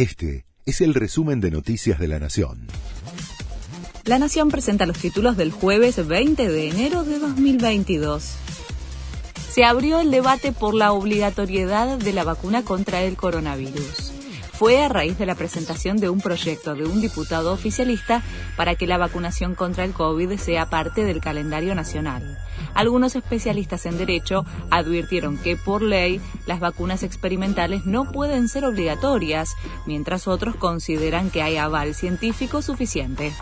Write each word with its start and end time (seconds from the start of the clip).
Este 0.00 0.46
es 0.64 0.80
el 0.80 0.94
resumen 0.94 1.42
de 1.42 1.50
Noticias 1.50 1.98
de 1.98 2.08
la 2.08 2.18
Nación. 2.18 2.68
La 4.06 4.18
Nación 4.18 4.48
presenta 4.48 4.86
los 4.86 4.96
títulos 4.96 5.36
del 5.36 5.52
jueves 5.52 6.08
20 6.08 6.48
de 6.48 6.68
enero 6.70 7.04
de 7.04 7.18
2022. 7.18 8.24
Se 9.52 9.62
abrió 9.62 10.00
el 10.00 10.10
debate 10.10 10.52
por 10.52 10.72
la 10.72 10.92
obligatoriedad 10.92 11.98
de 11.98 12.14
la 12.14 12.24
vacuna 12.24 12.64
contra 12.64 13.02
el 13.02 13.18
coronavirus 13.18 14.09
fue 14.60 14.82
a 14.82 14.90
raíz 14.90 15.16
de 15.16 15.24
la 15.24 15.36
presentación 15.36 15.96
de 15.96 16.10
un 16.10 16.20
proyecto 16.20 16.74
de 16.74 16.84
un 16.84 17.00
diputado 17.00 17.50
oficialista 17.50 18.20
para 18.58 18.74
que 18.74 18.86
la 18.86 18.98
vacunación 18.98 19.54
contra 19.54 19.86
el 19.86 19.94
COVID 19.94 20.36
sea 20.36 20.68
parte 20.68 21.02
del 21.02 21.22
calendario 21.22 21.74
nacional. 21.74 22.36
Algunos 22.74 23.16
especialistas 23.16 23.86
en 23.86 23.96
derecho 23.96 24.44
advirtieron 24.70 25.38
que 25.38 25.56
por 25.56 25.80
ley 25.80 26.20
las 26.44 26.60
vacunas 26.60 27.02
experimentales 27.04 27.86
no 27.86 28.12
pueden 28.12 28.48
ser 28.48 28.66
obligatorias, 28.66 29.48
mientras 29.86 30.28
otros 30.28 30.56
consideran 30.56 31.30
que 31.30 31.40
hay 31.40 31.56
aval 31.56 31.94
científico 31.94 32.60
suficiente. 32.60 33.32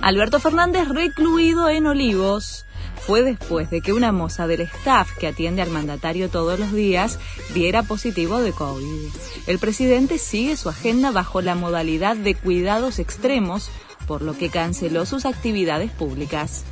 Alberto 0.00 0.38
Fernández 0.38 0.86
recluido 0.90 1.68
en 1.68 1.88
Olivos 1.88 2.66
fue 3.08 3.22
después 3.22 3.70
de 3.70 3.80
que 3.80 3.94
una 3.94 4.12
moza 4.12 4.46
del 4.46 4.60
staff 4.60 5.16
que 5.16 5.28
atiende 5.28 5.62
al 5.62 5.70
mandatario 5.70 6.28
todos 6.28 6.60
los 6.60 6.74
días 6.74 7.18
diera 7.54 7.82
positivo 7.82 8.38
de 8.38 8.52
COVID. 8.52 9.08
El 9.46 9.58
presidente 9.58 10.18
sigue 10.18 10.58
su 10.58 10.68
agenda 10.68 11.10
bajo 11.10 11.40
la 11.40 11.54
modalidad 11.54 12.16
de 12.16 12.34
cuidados 12.34 12.98
extremos, 12.98 13.70
por 14.06 14.20
lo 14.20 14.36
que 14.36 14.50
canceló 14.50 15.06
sus 15.06 15.24
actividades 15.24 15.90
públicas. 15.90 16.64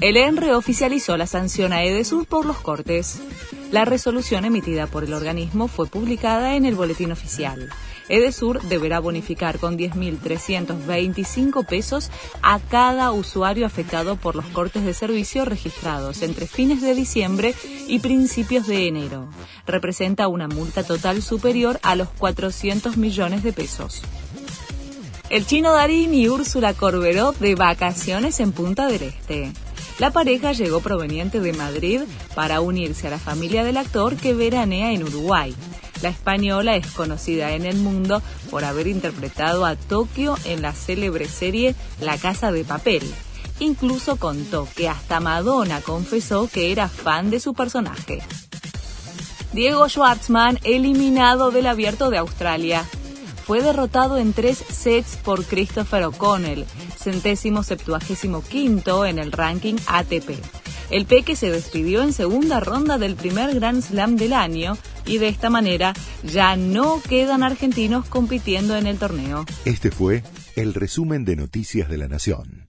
El 0.00 0.16
ENRE 0.16 0.54
oficializó 0.54 1.18
la 1.18 1.26
sanción 1.26 1.74
a 1.74 1.84
Edesur 1.84 2.24
por 2.24 2.46
los 2.46 2.56
cortes. 2.56 3.18
La 3.70 3.84
resolución 3.84 4.46
emitida 4.46 4.86
por 4.86 5.04
el 5.04 5.12
organismo 5.12 5.68
fue 5.68 5.86
publicada 5.86 6.56
en 6.56 6.64
el 6.64 6.76
Boletín 6.76 7.12
Oficial. 7.12 7.68
Edesur 8.08 8.62
deberá 8.62 9.00
bonificar 9.00 9.58
con 9.58 9.76
10.325 9.78 11.66
pesos 11.66 12.10
a 12.42 12.58
cada 12.58 13.12
usuario 13.12 13.66
afectado 13.66 14.16
por 14.16 14.36
los 14.36 14.46
cortes 14.46 14.84
de 14.84 14.94
servicio 14.94 15.44
registrados 15.44 16.22
entre 16.22 16.46
fines 16.46 16.80
de 16.80 16.94
diciembre 16.94 17.54
y 17.86 17.98
principios 18.00 18.66
de 18.66 18.88
enero. 18.88 19.28
Representa 19.66 20.28
una 20.28 20.48
multa 20.48 20.82
total 20.84 21.22
superior 21.22 21.78
a 21.82 21.94
los 21.94 22.08
400 22.08 22.96
millones 22.96 23.42
de 23.42 23.52
pesos. 23.52 24.02
El 25.30 25.46
chino 25.46 25.72
Darín 25.72 26.14
y 26.14 26.28
Úrsula 26.28 26.72
Corberó 26.72 27.32
de 27.32 27.54
vacaciones 27.54 28.40
en 28.40 28.52
Punta 28.52 28.86
del 28.86 29.02
Este. 29.02 29.52
La 29.98 30.10
pareja 30.10 30.52
llegó 30.52 30.80
proveniente 30.80 31.40
de 31.40 31.52
Madrid 31.52 32.02
para 32.34 32.60
unirse 32.60 33.08
a 33.08 33.10
la 33.10 33.18
familia 33.18 33.64
del 33.64 33.76
actor 33.76 34.16
que 34.16 34.32
veranea 34.32 34.92
en 34.92 35.02
Uruguay. 35.02 35.54
La 36.02 36.10
española 36.10 36.76
es 36.76 36.86
conocida 36.88 37.52
en 37.52 37.64
el 37.64 37.76
mundo 37.76 38.22
por 38.50 38.64
haber 38.64 38.86
interpretado 38.86 39.66
a 39.66 39.76
Tokio 39.76 40.36
en 40.44 40.62
la 40.62 40.72
célebre 40.72 41.28
serie 41.28 41.74
La 42.00 42.16
Casa 42.18 42.52
de 42.52 42.64
Papel. 42.64 43.02
Incluso 43.58 44.16
contó 44.16 44.68
que 44.76 44.88
hasta 44.88 45.18
Madonna 45.18 45.80
confesó 45.80 46.48
que 46.48 46.70
era 46.70 46.88
fan 46.88 47.30
de 47.30 47.40
su 47.40 47.54
personaje. 47.54 48.22
Diego 49.52 49.88
Schwartzman 49.88 50.60
eliminado 50.62 51.50
del 51.50 51.66
abierto 51.66 52.10
de 52.10 52.18
Australia. 52.18 52.84
Fue 53.44 53.62
derrotado 53.62 54.18
en 54.18 54.34
tres 54.34 54.58
sets 54.58 55.16
por 55.16 55.44
Christopher 55.44 56.04
O'Connell, 56.04 56.66
centésimo 56.96 57.62
septuagésimo 57.62 58.42
quinto 58.42 59.06
en 59.06 59.18
el 59.18 59.32
ranking 59.32 59.76
ATP. 59.86 60.67
El 60.90 61.04
Peque 61.04 61.36
se 61.36 61.50
despidió 61.50 62.02
en 62.02 62.12
segunda 62.12 62.60
ronda 62.60 62.96
del 62.96 63.14
primer 63.14 63.54
Grand 63.54 63.82
Slam 63.82 64.16
del 64.16 64.32
año 64.32 64.78
y 65.06 65.18
de 65.18 65.28
esta 65.28 65.50
manera 65.50 65.92
ya 66.22 66.56
no 66.56 67.02
quedan 67.06 67.42
argentinos 67.42 68.06
compitiendo 68.06 68.76
en 68.76 68.86
el 68.86 68.98
torneo. 68.98 69.44
Este 69.66 69.90
fue 69.90 70.22
el 70.56 70.72
resumen 70.72 71.26
de 71.26 71.36
Noticias 71.36 71.90
de 71.90 71.98
la 71.98 72.08
Nación. 72.08 72.67